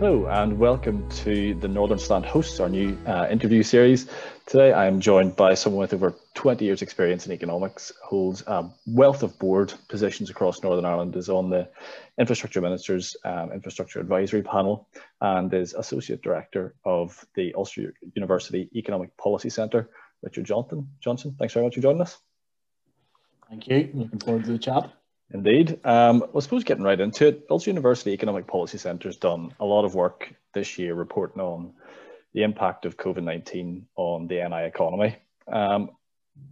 [0.00, 4.08] Hello, and welcome to the Northern Slant Hosts, our new uh, interview series.
[4.46, 8.70] Today I am joined by someone with over 20 years' experience in economics, holds a
[8.86, 11.68] wealth of board positions across Northern Ireland, is on the
[12.18, 14.88] Infrastructure Minister's um, Infrastructure Advisory Panel,
[15.20, 19.90] and is Associate Director of the Ulster University Economic Policy Centre.
[20.22, 22.16] Richard Johnston, Johnston, thanks very much for joining us.
[23.50, 23.90] Thank you.
[23.92, 24.90] Looking forward to the chat.
[25.32, 25.80] Indeed.
[25.84, 29.64] Um, I suppose getting right into it, Ulster University Economic Policy Centre has done a
[29.64, 31.72] lot of work this year reporting on
[32.34, 35.16] the impact of COVID 19 on the NI economy.
[35.50, 35.90] Um,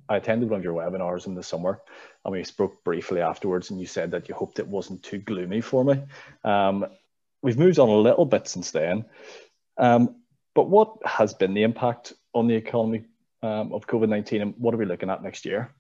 [0.09, 1.80] I attended one of your webinars in the summer
[2.24, 5.60] and we spoke briefly afterwards, and you said that you hoped it wasn't too gloomy
[5.60, 6.02] for me.
[6.45, 6.86] Um,
[7.42, 9.05] we've moved on a little bit since then.
[9.77, 10.16] Um,
[10.55, 13.05] but what has been the impact on the economy
[13.42, 15.72] um, of COVID 19 and what are we looking at next year?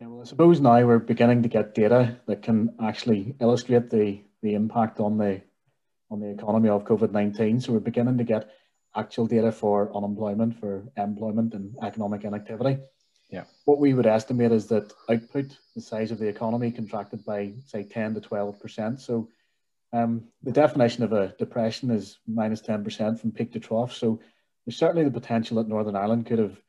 [0.00, 4.20] Yeah, well, I suppose now we're beginning to get data that can actually illustrate the,
[4.42, 5.40] the impact on the
[6.10, 7.60] on the economy of COVID nineteen.
[7.60, 8.50] So we're beginning to get
[8.94, 12.78] actual data for unemployment, for employment, and economic inactivity.
[13.30, 13.44] Yeah.
[13.64, 17.82] What we would estimate is that output, the size of the economy, contracted by say
[17.82, 19.00] ten to twelve percent.
[19.00, 19.30] So
[19.92, 23.94] um, the definition of a depression is minus ten percent from peak to trough.
[23.94, 24.20] So
[24.66, 26.60] there's certainly the potential that Northern Ireland could have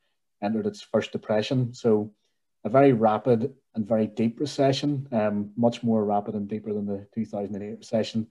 [0.42, 1.74] entered its first depression.
[1.74, 2.12] So
[2.64, 7.06] a very rapid and very deep recession, um, much more rapid and deeper than the
[7.14, 8.26] 2008 recession.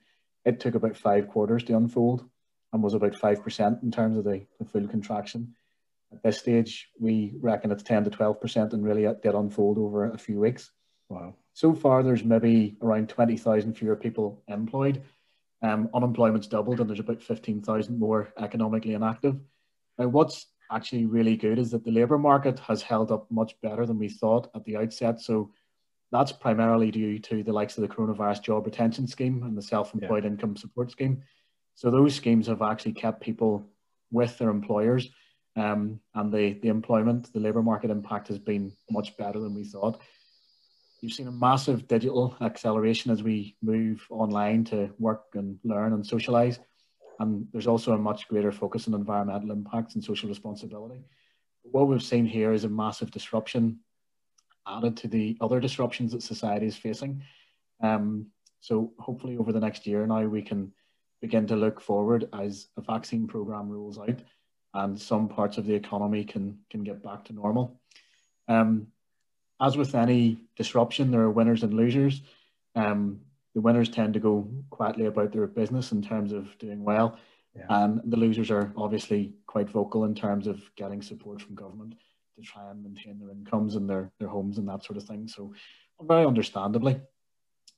[0.46, 2.28] It took about five quarters to unfold
[2.74, 5.56] and was about 5% in terms of the, the full contraction.
[6.12, 10.12] At this stage, we reckon it's 10 to 12% and really it did unfold over
[10.12, 10.72] a few weeks.
[11.10, 11.36] Wow.
[11.54, 15.02] So far, there's maybe around 20,000 fewer people employed.
[15.62, 19.40] Um, unemployment's doubled and there's about 15,000 more economically inactive.
[19.98, 23.86] Now, what's actually really good is that the labour market has held up much better
[23.86, 25.22] than we thought at the outset.
[25.22, 25.52] So
[26.12, 30.24] that's primarily due to the likes of the coronavirus job retention scheme and the self-employed
[30.24, 30.30] yeah.
[30.30, 31.24] income support scheme.
[31.76, 33.68] So those schemes have actually kept people
[34.12, 35.10] with their employers,
[35.56, 39.64] um, and the the employment, the labour market impact has been much better than we
[39.64, 40.00] thought.
[41.02, 46.04] You've seen a massive digital acceleration as we move online to work and learn and
[46.04, 46.58] socialise.
[47.20, 51.04] And there's also a much greater focus on environmental impacts and social responsibility.
[51.64, 53.80] What we've seen here is a massive disruption
[54.68, 57.24] added to the other disruptions that society is facing.
[57.82, 58.28] Um,
[58.60, 60.74] so hopefully over the next year now we can
[61.22, 64.20] begin to look forward as a vaccine program rolls out
[64.74, 67.80] and some parts of the economy can, can get back to normal.
[68.48, 68.88] Um,
[69.60, 72.22] as with any disruption, there are winners and losers.
[72.76, 73.22] Um,
[73.58, 77.18] the winners tend to go quietly about their business in terms of doing well.
[77.56, 77.66] Yeah.
[77.70, 81.96] And the losers are obviously quite vocal in terms of getting support from government
[82.36, 85.28] to try and maintain their incomes and their, their homes and that sort of thing.
[85.28, 85.56] So,
[86.00, 87.02] very understandably.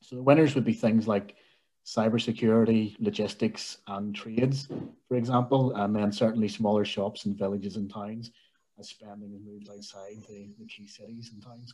[0.01, 1.37] So, the winners would be things like
[1.85, 4.67] cybersecurity, logistics, and trades,
[5.07, 8.31] for example, and then certainly smaller shops and villages and towns
[8.77, 11.73] as spending has moved outside the, the key cities and towns.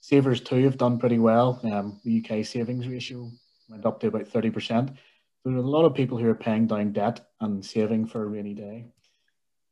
[0.00, 1.60] Savers too have done pretty well.
[1.64, 3.30] Um, the UK savings ratio
[3.68, 4.96] went up to about 30%.
[5.44, 8.26] There are a lot of people who are paying down debt and saving for a
[8.26, 8.86] rainy day.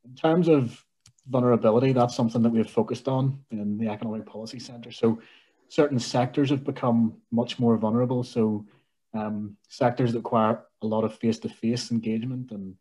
[0.04, 0.84] In terms of
[1.28, 4.90] vulnerability, that's something that we've focused on in the Economic Policy Centre.
[4.90, 5.20] So
[5.68, 8.22] certain sectors have become much more vulnerable.
[8.22, 8.66] So
[9.14, 12.74] um, sectors that require a lot of face-to-face engagement and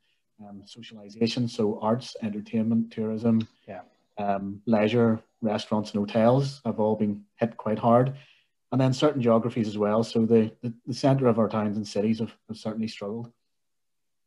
[0.45, 1.47] um, socialization.
[1.47, 3.81] So arts, entertainment, tourism, yeah.
[4.17, 8.15] um, leisure, restaurants and hotels have all been hit quite hard.
[8.71, 10.03] And then certain geographies as well.
[10.03, 13.31] So the, the, the centre of our towns and cities have, have certainly struggled.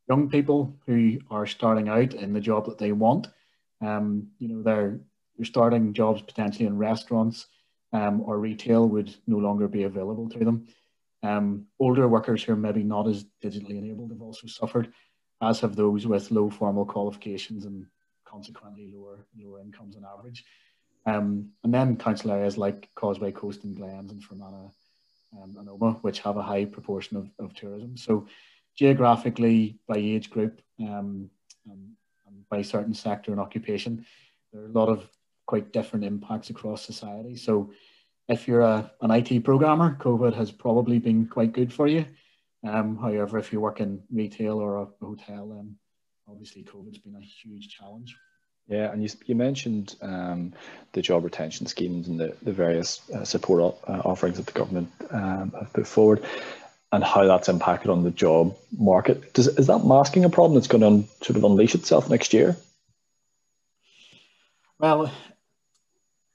[0.09, 3.27] Young people who are starting out in the job that they want,
[3.81, 4.99] um, you know, they're,
[5.37, 7.47] they're starting jobs potentially in restaurants
[7.93, 10.67] um, or retail would no longer be available to them.
[11.23, 14.91] Um, older workers who are maybe not as digitally enabled have also suffered,
[15.41, 17.85] as have those with low formal qualifications and
[18.25, 20.43] consequently lower lower incomes on average.
[21.05, 24.71] Um, and then council areas like Causeway Coast and Glens and Fermanagh
[25.41, 27.97] um, and Omagh, which have a high proportion of, of tourism.
[27.97, 28.27] So
[28.77, 31.29] geographically, by age group, um,
[31.65, 31.91] and,
[32.27, 34.05] and by certain sector and occupation,
[34.51, 35.09] there are a lot of
[35.45, 37.35] quite different impacts across society.
[37.35, 37.71] So
[38.27, 42.05] if you're a, an IT programmer, COVID has probably been quite good for you.
[42.63, 45.75] Um, however, if you work in retail or a hotel, then
[46.29, 48.15] obviously COVID's been a huge challenge.
[48.67, 50.53] Yeah, and you, you mentioned um,
[50.93, 54.89] the job retention schemes and the, the various uh, support uh, offerings that the government
[55.09, 56.23] um, have put forward
[56.91, 59.33] and how that's impacted on the job market.
[59.33, 62.57] Does, is that masking a problem that's going to sort of unleash itself next year?
[64.79, 65.11] Well,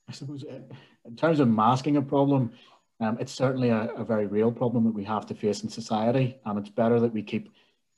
[0.08, 0.60] I suppose uh,
[1.04, 2.52] in terms of masking a problem,
[3.00, 6.36] um, it's certainly a, a, very real problem that we have to face in society,
[6.46, 7.50] and it's better that we keep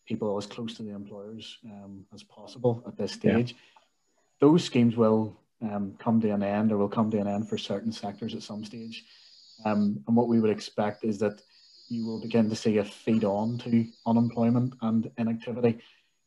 [0.07, 3.55] people as close to the employers um, as possible at this stage.
[4.41, 7.59] Those schemes will um, come to an end or will come to an end for
[7.59, 9.05] certain sectors at some stage.
[9.65, 11.43] Um, and what we would expect is that
[11.89, 15.79] you will begin to see a feed on to unemployment and inactivity.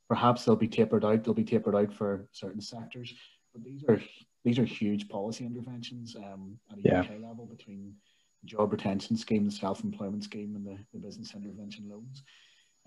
[0.09, 1.23] Perhaps they'll be tapered out.
[1.23, 3.13] They'll be tapered out for certain sectors,
[3.53, 4.01] but these are
[4.43, 6.99] these are huge policy interventions um, at a yeah.
[7.01, 7.93] UK level between
[8.41, 12.23] the job retention scheme, the self-employment scheme, and the, the business intervention loans.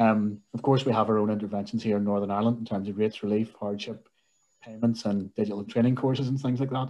[0.01, 2.99] Um, of course, we have our own interventions here in Northern Ireland in terms of
[2.99, 4.09] rates relief, hardship
[4.65, 6.89] payments, and digital training courses and things like that.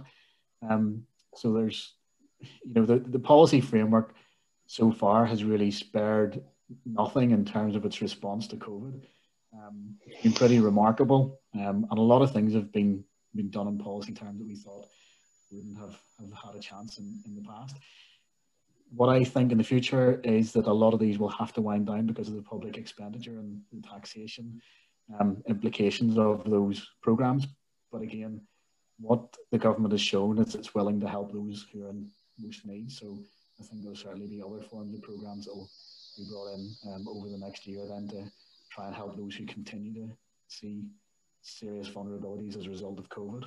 [0.69, 1.03] Um,
[1.35, 1.93] so there's,
[2.39, 4.15] you know, the, the policy framework
[4.67, 6.41] so far has really spared
[6.85, 9.01] nothing in terms of its response to COVID.
[9.53, 13.03] Um, it's been pretty remarkable, um, and a lot of things have been
[13.35, 14.85] been done in policy terms that we thought
[15.51, 17.75] wouldn't have, have had a chance in, in the past.
[18.95, 21.61] What I think in the future is that a lot of these will have to
[21.61, 24.61] wind down because of the public expenditure and the taxation
[25.19, 27.47] um, implications of those programs.
[27.95, 28.41] But again,
[28.99, 32.65] what the government has shown is it's willing to help those who are in most
[32.65, 32.91] need.
[32.91, 33.19] So
[33.57, 35.69] I think there'll certainly be other forms of programs that will
[36.17, 38.29] be brought in um, over the next year then to
[38.69, 40.09] try and help those who continue to
[40.49, 40.83] see
[41.41, 43.45] serious vulnerabilities as a result of COVID.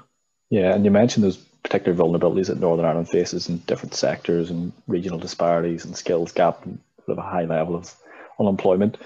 [0.49, 4.73] Yeah, and you mentioned those particular vulnerabilities that Northern Ireland faces in different sectors and
[4.87, 7.95] regional disparities and skills gap and sort of a high level of
[8.41, 8.97] unemployment.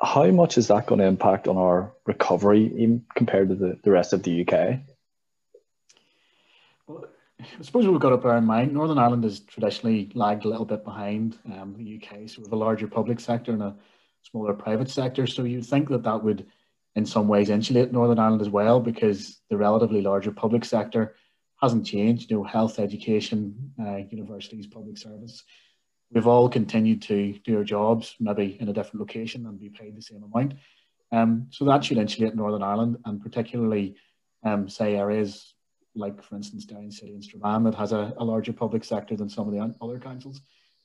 [0.00, 4.12] How much is that going to impact on our recovery compared to the, the rest
[4.12, 4.80] of the UK?
[6.86, 7.06] Well,
[7.40, 10.64] I suppose we've got to bear in mind Northern Ireland has traditionally lagged a little
[10.64, 13.76] bit behind um, the UK, so have a larger public sector and a
[14.22, 15.26] smaller private sector.
[15.26, 16.46] So you'd think that that would
[16.96, 21.14] in some ways insulate Northern Ireland as well because the relatively larger public sector
[21.60, 22.30] hasn't changed.
[22.30, 25.42] You know, health, education, uh, universities, public service.
[26.14, 29.96] We've all continued to do our jobs, maybe in a different location, and be paid
[29.96, 30.54] the same amount.
[31.10, 33.96] Um, so that should insulate Northern Ireland, and particularly,
[34.44, 35.54] um, say, areas
[35.96, 39.28] like, for instance, Derry City and Strabane that has a, a, larger public sector than
[39.28, 40.40] some of the other councils,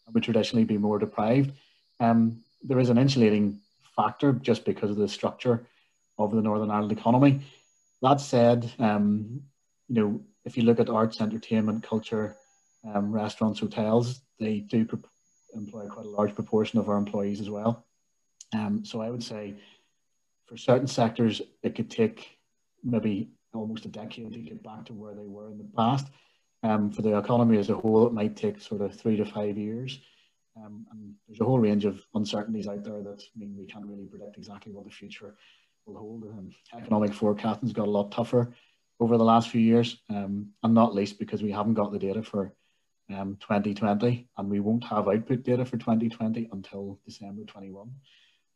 [0.06, 1.52] and would traditionally be more deprived.
[2.00, 3.60] Um, there is an insulating
[3.96, 5.66] factor just because of the structure
[6.18, 7.42] of the Northern Ireland economy.
[8.02, 9.42] That said, um,
[9.88, 12.36] you know, if you look at arts, entertainment, culture,
[12.84, 14.86] um, restaurants, hotels, they do
[15.54, 17.86] employ quite a large proportion of our employees as well.
[18.54, 19.56] Um, so I would say
[20.46, 22.40] for certain sectors, it could take
[22.84, 26.08] maybe almost a decade to get back to where they were in the past.
[26.62, 29.58] Um, for the economy as a whole, it might take sort of three to five
[29.58, 30.00] years.
[30.58, 34.06] Um, and there's a whole range of uncertainties out there that mean we can't really
[34.06, 35.36] predict exactly what the future
[35.86, 36.24] will hold.
[36.24, 38.54] Um, economic forecasting's got a lot tougher
[39.00, 42.22] over the last few years, um, and not least because we haven't got the data
[42.22, 42.54] for
[43.10, 47.92] um, 2020, and we won't have output data for 2020 until December 21.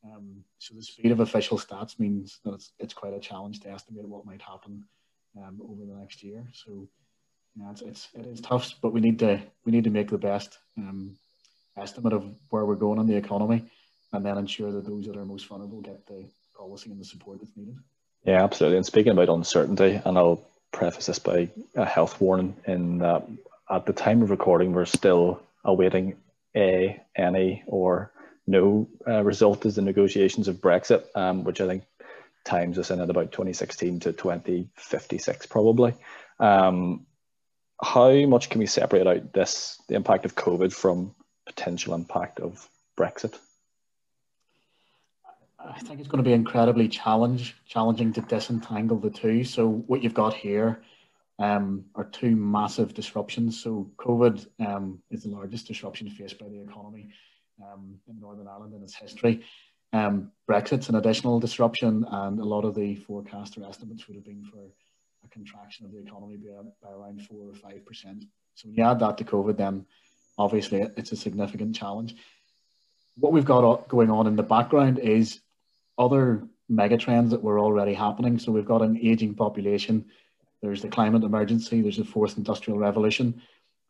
[0.06, 3.70] Um, so the speed of official stats means that it's, it's quite a challenge to
[3.70, 4.84] estimate what might happen
[5.38, 6.46] um, over the next year.
[6.52, 6.88] So
[7.56, 10.18] yeah, it's, it's it is tough, but we need to we need to make the
[10.18, 11.16] best um,
[11.78, 13.64] estimate of where we're going in the economy,
[14.12, 16.26] and then ensure that those that are most vulnerable get the
[16.58, 17.78] policy and the support that's needed.
[18.26, 18.78] Yeah, absolutely.
[18.78, 20.42] And speaking about uncertainty, and I'll
[20.72, 23.28] preface this by a health warning in that
[23.70, 26.16] at the time of recording, we're still awaiting
[26.56, 28.12] a, any, or
[28.46, 31.84] no uh, result as the negotiations of Brexit, um, which I think
[32.44, 35.94] times us in at about 2016 to 2056 probably.
[36.40, 37.06] Um,
[37.82, 41.16] how much can we separate out this, the impact of COVID from
[41.46, 42.68] potential impact of
[42.98, 43.38] Brexit?
[45.60, 49.46] I think it's going to be incredibly challenge, challenging to disentangle the two.
[49.46, 50.82] So what you've got here
[51.40, 53.62] um, are two massive disruptions.
[53.62, 57.10] So COVID um, is the largest disruption faced by the economy
[57.62, 59.44] um, in Northern Ireland in its history.
[59.92, 64.44] Um, Brexit's an additional disruption, and a lot of the forecaster estimates would have been
[64.44, 64.60] for
[65.24, 68.26] a contraction of the economy by, by around four or five percent.
[68.56, 69.86] So when you add that to COVID, then
[70.38, 72.16] obviously it's a significant challenge.
[73.16, 75.40] What we've got going on in the background is
[75.98, 78.40] other megatrends that were already happening.
[78.40, 80.06] So we've got an aging population,
[80.64, 83.42] there's the climate emergency, there's the fourth industrial revolution.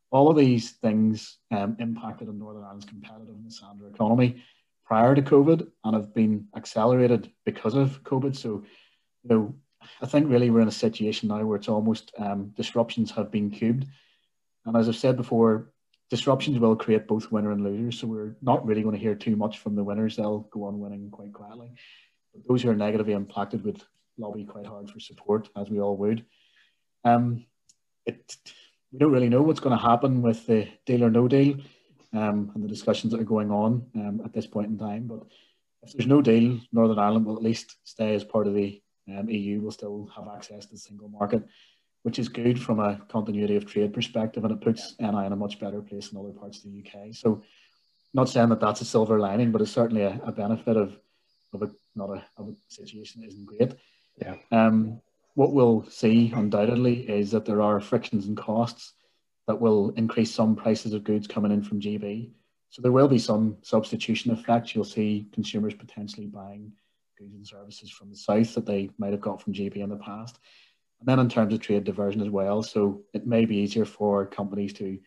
[0.09, 4.43] All of these things um, impacted on Northern Ireland's competitiveness and our economy
[4.83, 8.35] prior to COVID and have been accelerated because of COVID.
[8.35, 8.63] So,
[9.23, 9.55] you know,
[10.01, 13.51] I think really we're in a situation now where it's almost um, disruptions have been
[13.51, 13.85] cubed.
[14.65, 15.69] And as I've said before,
[16.09, 17.99] disruptions will create both winner and losers.
[17.99, 20.15] So we're not really going to hear too much from the winners.
[20.15, 21.71] They'll go on winning quite quietly.
[22.33, 23.83] But those who are negatively impacted would
[24.17, 26.25] lobby quite hard for support, as we all would.
[27.03, 27.45] Um,
[28.05, 28.35] it,
[28.91, 31.57] we don't really know what's going to happen with the deal or no deal
[32.13, 35.07] um, and the discussions that are going on um, at this point in time.
[35.07, 35.23] But
[35.81, 39.29] if there's no deal, Northern Ireland will at least stay as part of the um,
[39.29, 39.61] EU.
[39.61, 41.43] Will still have access to the single market,
[42.03, 45.35] which is good from a continuity of trade perspective, and it puts NI in a
[45.35, 47.13] much better place than other parts of the UK.
[47.13, 47.43] So,
[48.13, 50.97] not saying that that's a silver lining, but it's certainly a, a benefit of
[51.53, 53.73] of a not a, of a situation that isn't great.
[54.21, 54.35] Yeah.
[54.51, 55.01] Um,
[55.35, 58.93] what we'll see undoubtedly is that there are frictions and costs
[59.47, 62.31] that will increase some prices of goods coming in from GB.
[62.69, 64.73] So there will be some substitution effect.
[64.73, 66.71] You'll see consumers potentially buying
[67.17, 69.97] goods and services from the south that they might have got from GB in the
[69.97, 70.39] past.
[70.99, 74.25] And then in terms of trade diversion as well, so it may be easier for
[74.25, 74.97] companies to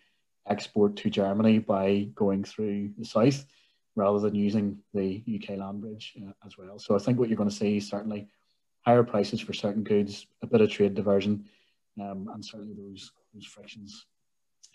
[0.47, 3.45] export to Germany by going through the south
[3.97, 6.78] rather than using the UK land bridge uh, as well.
[6.78, 8.28] So I think what you're going to see certainly
[8.86, 11.44] higher prices for certain goods, a bit of trade diversion,
[12.00, 14.06] um, and certainly those those frictions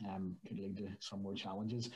[0.08, 1.90] um, could lead to some more challenges.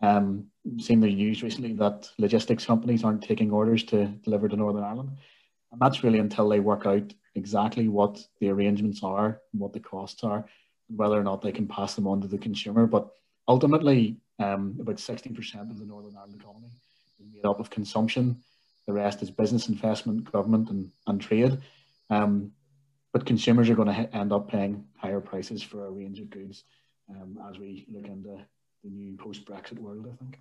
[0.00, 0.46] Um,
[0.78, 5.10] seen the news recently that logistics companies aren't taking orders to deliver to Northern Ireland,
[5.72, 10.22] and that's really until they work out exactly what the arrangements are, what the costs
[10.22, 10.44] are,
[10.88, 12.86] and whether or not they can pass them on to the consumer.
[12.86, 13.08] But
[13.48, 16.70] ultimately, um, about 60% of the Northern Ireland economy
[17.20, 18.36] is made up of consumption.
[18.86, 21.58] The rest is business investment, government, and, and trade.
[22.10, 22.52] Um,
[23.12, 26.64] but consumers are going to end up paying higher prices for a range of goods
[27.08, 28.40] um, as we look into
[28.82, 30.40] the new post Brexit world, I think.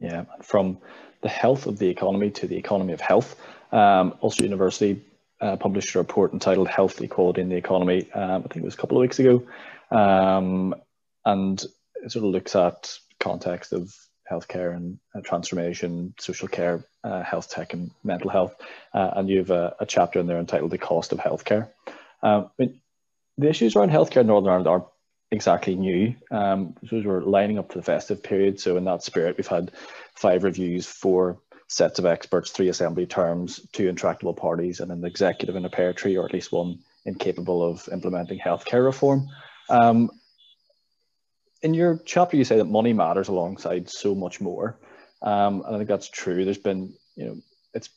[0.00, 0.78] Yeah, from
[1.22, 3.36] the health of the economy to the economy of health.
[3.72, 5.02] Um, Ulster University
[5.40, 8.74] uh, published a report entitled Health Equality in the Economy, um, I think it was
[8.74, 9.46] a couple of weeks ago.
[9.90, 10.74] Um,
[11.24, 11.62] and
[12.02, 13.94] it sort of looks at context of
[14.30, 18.54] healthcare and uh, transformation, social care, uh, health tech, and mental health.
[18.92, 21.68] Uh, and you have a, a, chapter in there entitled "The Cost of Healthcare."
[22.22, 22.80] Um, mean,
[23.36, 24.86] the issues around healthcare in Northern Ireland are
[25.30, 26.14] exactly new.
[26.30, 29.72] Um, we're lining up to the festive period, so in that spirit, we've had
[30.14, 31.38] five reviews, four
[31.68, 35.92] sets of experts, three assembly terms, two intractable parties, and an executive in a pear
[35.92, 39.28] tree, or at least one incapable of implementing healthcare reform.
[39.68, 40.10] Um,
[41.64, 44.78] in your chapter, you say that money matters alongside so much more.
[45.22, 46.44] Um, and I think that's true.
[46.44, 47.36] There's been, you know,
[47.72, 47.88] it's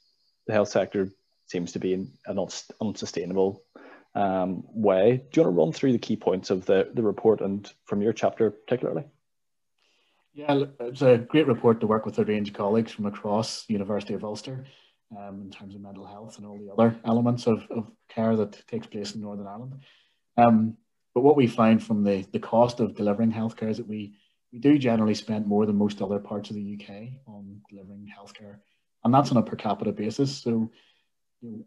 [0.48, 1.10] the health sector
[1.48, 2.40] seems to be in an
[2.82, 3.62] unsustainable
[4.16, 5.22] um, way.
[5.32, 8.02] Do you want to run through the key points of the, the report and from
[8.02, 9.04] your chapter particularly?
[10.34, 14.14] Yeah, it's a great report to work with a range of colleagues from across University
[14.14, 14.66] of Ulster
[15.18, 18.66] um, in terms of mental health and all the other elements of, of care that
[18.68, 19.74] takes place in Northern Ireland.
[20.38, 20.78] Um,
[21.18, 24.14] but what we find from the, the cost of delivering healthcare is that we,
[24.54, 26.92] we do generally spend more than most other parts of the UK
[27.26, 28.58] on delivering healthcare.
[29.04, 30.38] And that's on a per capita basis.
[30.38, 30.70] So
[31.42, 31.66] you know,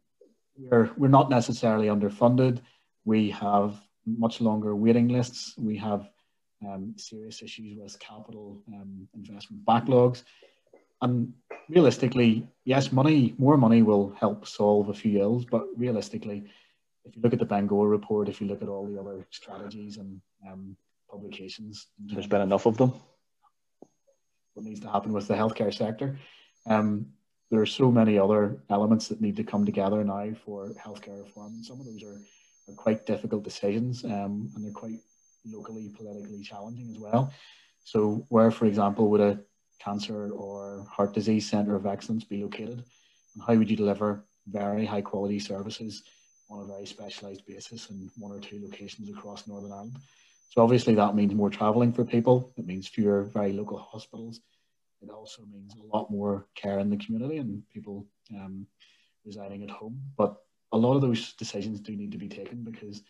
[0.56, 2.60] we're, we're not necessarily underfunded.
[3.04, 3.74] We have
[4.06, 5.52] much longer waiting lists.
[5.58, 6.08] We have
[6.64, 10.22] um, serious issues with capital um, investment backlogs.
[11.02, 11.32] And
[11.68, 16.44] realistically, yes, money, more money will help solve a few ills, but realistically,
[17.04, 19.96] if you look at the Bengoa report, if you look at all the other strategies
[19.96, 20.76] and um,
[21.10, 22.92] publications, there's been enough of them.
[24.54, 26.18] What needs to happen with the healthcare sector?
[26.66, 27.06] Um,
[27.50, 31.54] there are so many other elements that need to come together now for healthcare reform,
[31.54, 32.20] and some of those are,
[32.68, 35.00] are quite difficult decisions, um, and they're quite
[35.46, 37.32] locally politically challenging as well.
[37.84, 39.40] So, where, for example, would a
[39.80, 42.84] cancer or heart disease centre of excellence be located,
[43.34, 46.04] and how would you deliver very high quality services?
[46.50, 49.96] On a very specialised basis in one or two locations across Northern Ireland.
[50.50, 52.52] So obviously that means more travelling for people.
[52.56, 54.40] It means fewer very local hospitals.
[55.00, 58.66] It also means a lot more care in the community and people um,
[59.24, 60.00] residing at home.
[60.18, 60.36] But
[60.72, 63.02] a lot of those decisions do need to be taken because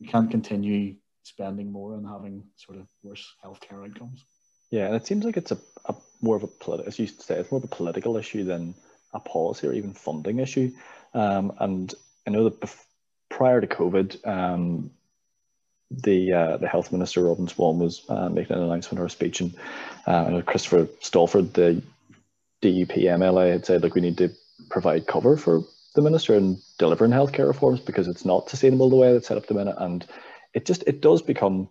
[0.00, 4.24] we can't continue spending more and having sort of worse healthcare outcomes.
[4.70, 7.36] Yeah, and it seems like it's a, a more of a political, as you say,
[7.36, 8.74] it's more of a political issue than
[9.14, 10.72] a policy or even funding issue.
[11.14, 11.94] Um, and
[12.26, 12.84] I know that bef-
[13.38, 14.90] prior to COVID, um,
[15.92, 19.40] the uh, the health minister Robin Swann was uh, making an announcement or a speech,
[19.40, 19.54] and
[20.06, 21.80] uh, Christopher Stalford, the
[22.60, 24.30] DUP MLA, had said, "Look, we need to
[24.70, 25.62] provide cover for
[25.94, 29.46] the minister in delivering healthcare reforms because it's not sustainable the way it's set up
[29.46, 30.04] the minute, and
[30.52, 31.68] it just it does become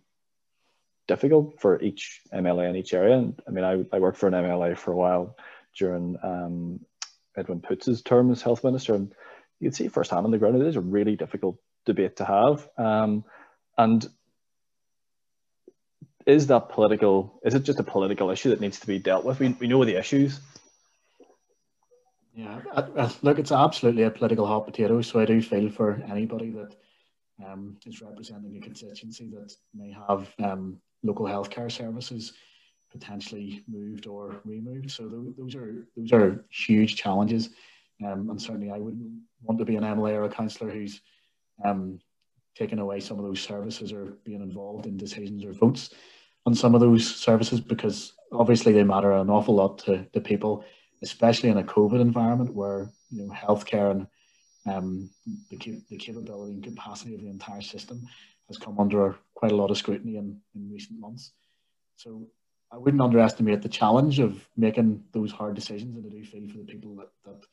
[1.09, 3.17] difficult for each MLA in each area.
[3.17, 5.35] And I mean, I, I worked for an MLA for a while
[5.77, 6.79] during um,
[7.35, 9.13] Edwin Poots' term as health minister, and
[9.59, 12.67] you can see firsthand on the ground, it is a really difficult debate to have.
[12.77, 13.23] Um,
[13.77, 14.07] and
[16.25, 19.39] is that political, is it just a political issue that needs to be dealt with?
[19.39, 20.39] We, we know the issues.
[22.35, 22.61] Yeah,
[23.23, 25.01] look, it's absolutely a political hot potato.
[25.01, 26.75] So I do feel for anybody that
[27.43, 32.33] um, is representing a constituency that may have um, local healthcare services
[32.91, 34.91] potentially moved or removed.
[34.91, 37.49] So those are those are huge challenges,
[38.05, 41.01] um, and certainly I wouldn't want to be an MLA or a councillor who's
[41.63, 41.99] um,
[42.55, 45.91] taking away some of those services or being involved in decisions or votes
[46.45, 50.63] on some of those services because obviously they matter an awful lot to, to people,
[51.03, 54.07] especially in a COVID environment where you know healthcare and
[54.65, 55.09] um,
[55.49, 58.07] the, the capability and capacity of the entire system
[58.47, 61.31] has come under quite a lot of scrutiny in, in recent months.
[61.95, 62.27] So
[62.71, 66.57] I wouldn't underestimate the challenge of making those hard decisions, and I do feel for
[66.57, 67.45] the people that, that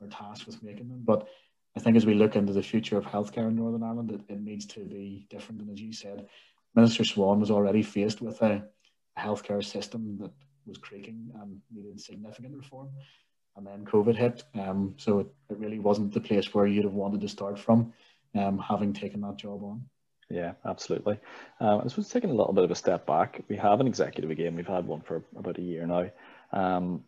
[0.00, 1.02] are tasked with making them.
[1.04, 1.28] But
[1.76, 4.40] I think as we look into the future of healthcare in Northern Ireland, it, it
[4.40, 5.60] needs to be different.
[5.60, 6.26] And as you said,
[6.74, 8.64] Minister Swann was already faced with a,
[9.16, 10.32] a healthcare system that
[10.66, 12.90] was creaking and needed significant reform.
[13.56, 14.44] And then COVID hit.
[14.54, 17.92] Um, so it, it really wasn't the place where you'd have wanted to start from,
[18.34, 19.84] um, having taken that job on.
[20.30, 21.18] Yeah, absolutely.
[21.58, 24.30] Um, I suppose taking a little bit of a step back, we have an executive
[24.30, 24.54] again.
[24.54, 26.10] We've had one for about a year now.
[26.52, 27.04] Um,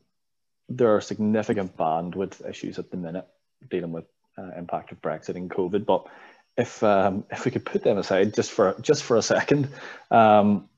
[0.71, 3.27] there are significant bandwidth issues at the minute
[3.69, 4.05] dealing with
[4.39, 5.85] uh, impact of Brexit and COVID.
[5.85, 6.07] But
[6.57, 9.69] if um, if we could put them aside just for just for a second,
[10.11, 10.69] um,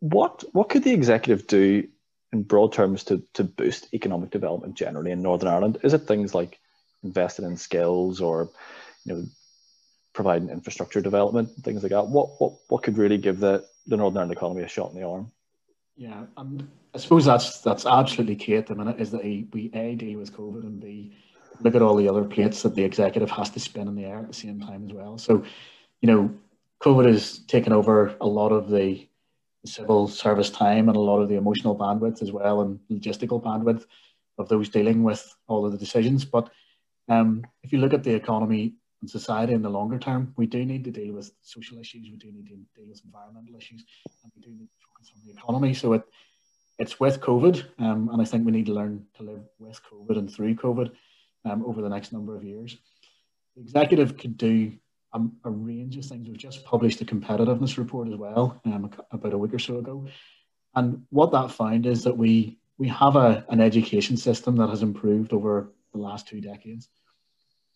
[0.00, 1.86] what what could the executive do
[2.32, 5.78] in broad terms to to boost economic development generally in Northern Ireland?
[5.84, 6.58] Is it things like
[7.04, 8.50] investing in skills or
[9.04, 9.24] you know
[10.12, 12.06] providing infrastructure development, things like that.
[12.06, 15.06] What what what could really give the, the Northern Ireland economy a shot in the
[15.06, 15.32] arm?
[15.96, 19.94] Yeah, and I suppose that's that's absolutely key at the minute is that we a
[19.94, 21.16] deal with COVID and b
[21.60, 24.18] look at all the other plates that the executive has to spin in the air
[24.18, 25.18] at the same time as well.
[25.18, 25.44] So,
[26.00, 26.34] you know,
[26.82, 29.06] COVID has taken over a lot of the
[29.64, 33.84] civil service time and a lot of the emotional bandwidth as well and logistical bandwidth
[34.38, 36.24] of those dealing with all of the decisions.
[36.24, 36.50] But
[37.08, 38.74] um, if you look at the economy
[39.08, 42.32] society in the longer term, we do need to deal with social issues, we do
[42.32, 43.84] need to deal with environmental issues,
[44.22, 45.74] and we do need to focus on the economy.
[45.74, 46.02] So it
[46.78, 50.18] it's with COVID, um, and I think we need to learn to live with COVID
[50.18, 50.90] and through COVID
[51.44, 52.76] um, over the next number of years.
[53.54, 54.72] The executive could do
[55.14, 56.26] a range of things.
[56.26, 60.06] We've just published a competitiveness report as well um, about a week or so ago,
[60.74, 64.82] and what that found is that we we have a, an education system that has
[64.82, 66.88] improved over the last two decades,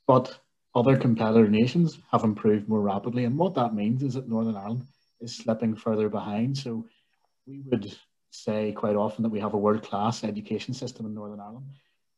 [0.06, 0.38] but
[0.76, 3.24] other competitor nations have improved more rapidly.
[3.24, 4.86] And what that means is that Northern Ireland
[5.20, 6.58] is slipping further behind.
[6.58, 6.86] So
[7.46, 7.96] we would
[8.30, 11.64] say quite often that we have a world class education system in Northern Ireland.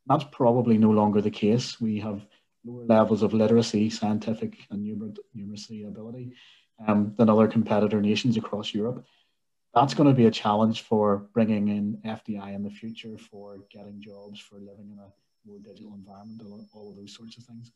[0.06, 1.80] That's probably no longer the case.
[1.80, 2.26] We have
[2.64, 6.32] lower levels of literacy, scientific, and numer- numeracy ability
[6.84, 9.04] um, than other competitor nations across Europe.
[9.72, 14.00] That's going to be a challenge for bringing in FDI in the future, for getting
[14.00, 15.12] jobs, for living in a
[15.46, 16.42] more digital environment,
[16.74, 17.70] all of those sorts of things.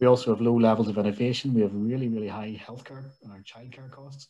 [0.00, 1.54] We also have low levels of innovation.
[1.54, 4.28] We have really, really high healthcare and our childcare costs.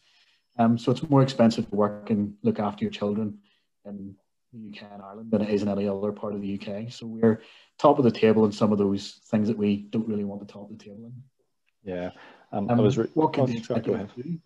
[0.59, 3.39] Um, so it's more expensive to work and look after your children
[3.87, 4.15] in
[4.53, 6.93] the UK and Ireland than it is in any other part of the UK.
[6.93, 7.41] So we're
[7.79, 10.53] top of the table in some of those things that we don't really want to
[10.53, 11.23] top the table in.
[11.83, 12.11] Yeah.
[12.53, 14.39] Um, um, I was re- what can oh, the executive do?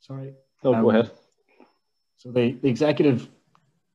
[0.00, 0.34] Sorry.
[0.62, 1.10] No, um, go ahead.
[2.16, 3.28] So the, the executive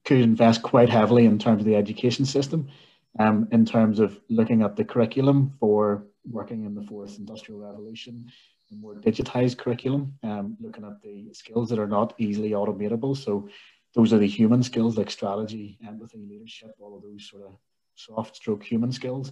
[0.06, 2.69] could invest quite heavily in terms of the education system,
[3.17, 8.32] um, in terms of looking at the curriculum for working in the fourth industrial revolution,
[8.71, 13.17] a more digitized curriculum, um, looking at the skills that are not easily automatable.
[13.17, 13.49] So
[13.95, 17.58] those are the human skills like strategy, empathy, leadership, all of those sort of
[17.95, 19.32] soft stroke human skills.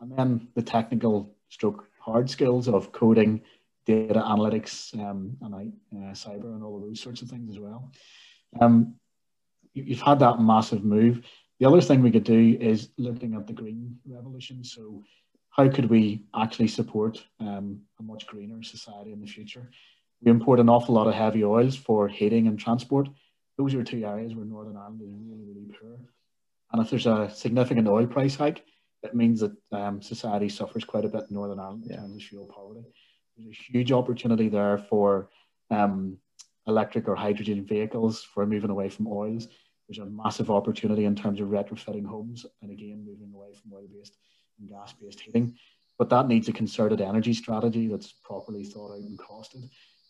[0.00, 3.40] And then the technical stroke hard skills of coding,
[3.86, 7.90] data analytics, um, and uh, cyber, and all of those sorts of things as well.
[8.60, 8.96] Um,
[9.72, 11.22] you've had that massive move.
[11.60, 14.64] The other thing we could do is looking at the green revolution.
[14.64, 15.02] So
[15.56, 19.70] how could we actually support um, a much greener society in the future?
[20.20, 23.08] We import an awful lot of heavy oils for heating and transport.
[23.56, 25.96] Those are two areas where Northern Ireland is really, really poor.
[26.72, 28.64] And if there's a significant oil price hike,
[29.04, 31.96] it means that um, society suffers quite a bit in Northern Ireland in yeah.
[31.98, 32.84] terms of fuel poverty.
[33.36, 35.28] There's a huge opportunity there for
[35.70, 36.18] um,
[36.66, 39.46] electric or hydrogen vehicles for moving away from oils.
[39.88, 43.86] There's a massive opportunity in terms of retrofitting homes and again moving away from oil
[43.94, 44.16] based
[44.58, 45.56] and gas-based heating.
[45.98, 49.68] But that needs a concerted energy strategy that's properly thought out and costed.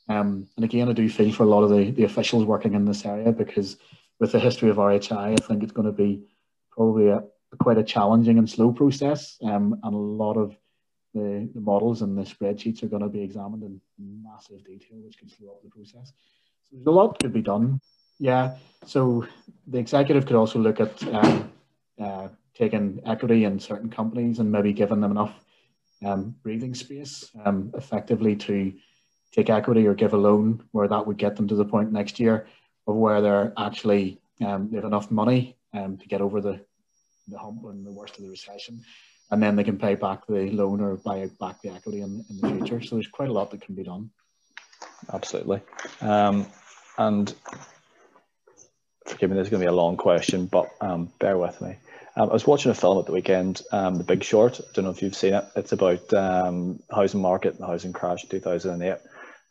[0.08, 2.84] Um, and again, I do feel for a lot of the, the officials working in
[2.84, 3.76] this area because
[4.20, 6.22] with the history of RHI, I think it's going to be
[6.70, 7.22] probably a,
[7.58, 9.36] quite a challenging and slow process.
[9.42, 10.56] Um, and a lot of
[11.14, 15.18] the, the models and the spreadsheets are going to be examined in massive detail, which
[15.18, 16.12] could slow up the process.
[16.64, 17.80] So there's a lot could be done.
[18.18, 18.56] Yeah.
[18.86, 19.26] So
[19.66, 21.50] the executive could also look at um,
[22.56, 25.34] taking equity in certain companies and maybe giving them enough
[26.04, 28.72] um, breathing space um, effectively to
[29.32, 32.20] take equity or give a loan where that would get them to the point next
[32.20, 32.46] year
[32.86, 36.60] of where they're actually um, they have enough money um, to get over the,
[37.28, 38.82] the hump and the worst of the recession,
[39.30, 42.40] and then they can pay back the loan or buy back the equity in, in
[42.40, 42.82] the future.
[42.82, 44.10] So there's quite a lot that can be done.
[45.12, 45.60] Absolutely.
[46.00, 46.46] Um,
[46.98, 47.34] and
[49.06, 51.76] forgive me, this is going to be a long question, but um, bear with me.
[52.16, 54.60] Um, I was watching a film at the weekend, um, The Big Short.
[54.60, 55.44] I don't know if you've seen it.
[55.56, 58.98] It's about um, housing market, the housing crash in 2008,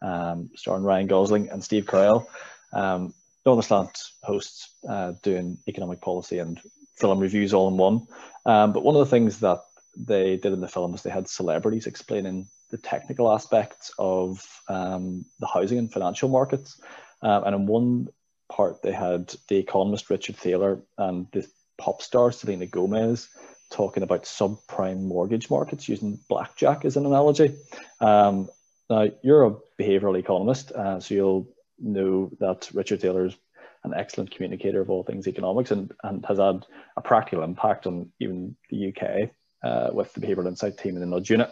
[0.01, 2.25] um, starring Ryan Gosling and Steve Carell.
[2.71, 3.13] Um,
[3.45, 6.61] Northern Slant hosts uh, doing economic policy and
[6.95, 8.07] film reviews all in one.
[8.45, 9.59] Um, but one of the things that
[9.97, 15.25] they did in the film was they had celebrities explaining the technical aspects of um,
[15.39, 16.79] the housing and financial markets.
[17.21, 18.07] And in one
[18.49, 21.45] part, they had the economist Richard Thaler and the
[21.77, 23.29] pop star Selena Gomez
[23.69, 27.55] talking about subprime mortgage markets using blackjack as an analogy.
[27.99, 28.49] Um,
[28.89, 31.47] now, you're a behavioral economist, uh, so you'll
[31.79, 33.35] know that Richard Thaler's
[33.83, 38.11] an excellent communicator of all things economics and, and has had a practical impact on
[38.19, 39.29] even the UK
[39.63, 41.49] uh, with the behavioral insight team in the Nudge unit.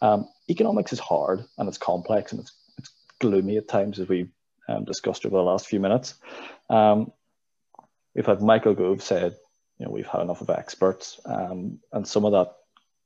[0.00, 4.28] Um, economics is hard and it's complex and it's, it's gloomy at times, as we
[4.68, 6.14] um, discussed over the last few minutes.
[6.68, 7.12] Um,
[8.14, 9.36] we've had Michael Gove said,
[9.78, 12.56] you know, we've had enough of experts, um, and some of that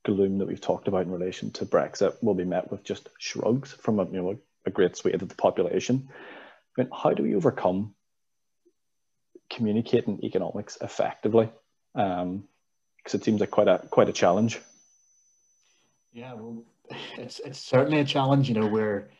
[0.05, 3.73] gloom that we've talked about in relation to Brexit will be met with just shrugs
[3.73, 6.09] from a, you know, a great swathe of the population.
[6.77, 7.95] I mean, how do we overcome
[9.51, 11.51] communicating economics effectively?
[11.95, 12.49] Because um,
[13.13, 14.59] it seems like quite a quite a challenge.
[16.13, 16.65] Yeah, well,
[17.19, 18.49] it's it's certainly a challenge.
[18.49, 19.11] You know, we're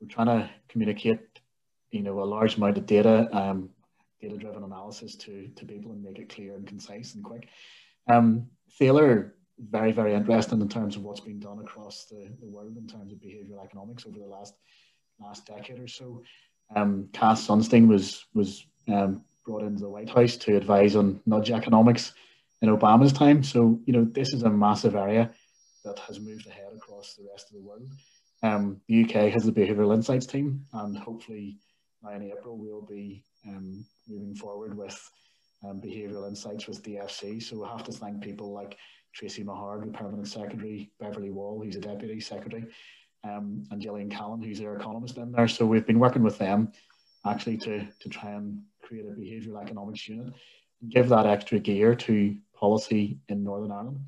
[0.00, 1.20] we're trying to communicate,
[1.90, 3.70] you know, a large amount of data, um,
[4.20, 7.48] data-driven analysis to to people and make it clear and concise and quick.
[8.08, 12.76] Um, Thaler, very very interesting in terms of what's been done across the, the world
[12.76, 14.54] in terms of behavioral economics over the last
[15.20, 16.22] last decade or so.
[16.74, 21.50] Um, Cass Sunstein was was um, brought into the White House to advise on nudge
[21.50, 22.12] economics
[22.62, 23.42] in Obama's time.
[23.42, 25.30] So you know this is a massive area
[25.84, 27.90] that has moved ahead across the rest of the world.
[28.42, 31.58] Um, the UK has the behavioural insights team, and hopefully
[32.02, 34.98] now in April we'll be um, moving forward with
[35.64, 37.42] um, behavioural insights with DFC.
[37.42, 38.76] So we'll have to thank people like
[39.12, 42.66] Tracy Meharg, the permanent secretary, Beverly Wall, who's a deputy secretary,
[43.24, 45.48] um, and Gillian Callan, who's their economist in there.
[45.48, 46.72] So we've been working with them
[47.26, 50.32] actually to, to try and create a behavioural economics unit
[50.80, 54.00] and give that extra gear to policy in Northern Ireland.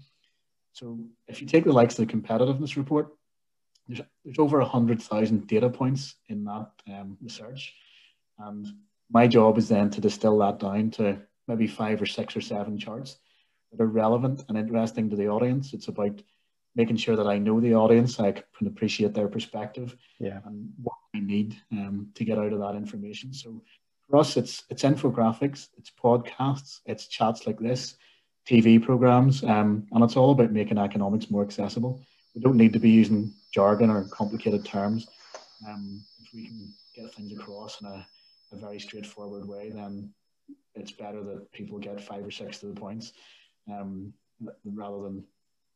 [0.72, 3.08] So if you take the likes of the competitiveness report,
[3.88, 7.74] there's, there's over 100,000 data points in that um, research.
[8.38, 8.66] And
[9.10, 11.18] my job is then to distill that down to
[11.48, 13.16] maybe five or six or seven charts
[13.72, 15.72] that are relevant and interesting to the audience.
[15.74, 16.22] It's about
[16.76, 20.40] making sure that I know the audience, I can appreciate their perspective yeah.
[20.44, 23.32] and what we need um, to get out of that information.
[23.32, 23.62] So
[24.08, 27.96] for us, it's it's infographics, it's podcasts, it's chats like this,
[28.48, 32.00] TV programs, um, and it's all about making economics more accessible.
[32.34, 35.08] We don't need to be using jargon or complicated terms.
[35.68, 38.06] Um, if we can get things across in a,
[38.52, 40.12] a, very straightforward way, then
[40.74, 43.12] it's better that people get five or six to the points
[43.70, 44.12] um,
[44.64, 45.24] rather than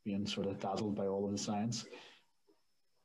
[0.05, 1.85] being sort of dazzled by all of the science.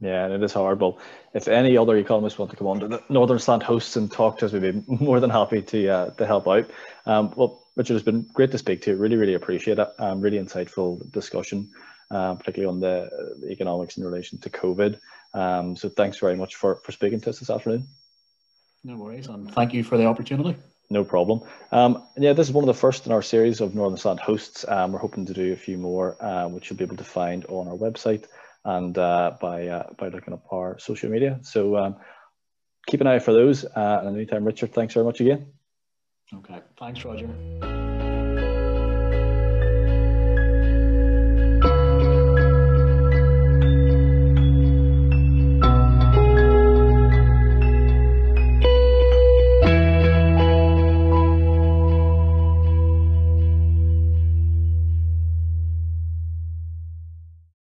[0.02, 1.00] Yeah, and it is horrible.
[1.34, 4.38] If any other economists want to come on to the Northern Slant hosts and talk
[4.38, 6.70] to us, we'd be more than happy to uh, to help out.
[7.06, 8.98] Um, well, Richard, it's been great to speak to you.
[8.98, 9.90] Really, really appreciate it.
[10.00, 11.70] Um, really insightful discussion,
[12.12, 15.00] uh, particularly on the, the, economics in relation to COVID.
[15.34, 17.88] Um, so thanks very much for, for speaking to us this afternoon.
[18.84, 20.56] No worries, and thank you for the opportunity.
[20.90, 21.42] No problem.
[21.72, 24.66] Um, yeah, this is one of the first in our series of Northern Slant hosts.
[24.68, 27.46] Um, we're hoping to do a few more, uh, which you'll be able to find
[27.46, 28.26] on our website
[28.66, 31.40] and uh, by uh, by looking up our social media.
[31.44, 31.96] So um,
[32.88, 33.66] keep an eye out for those.
[33.66, 35.54] Uh, and anytime, Richard, thanks very much again.
[36.34, 37.89] Okay, thanks, Roger.